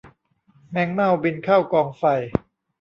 [0.71, 2.03] แมงเม่าบินเข้ากองไฟ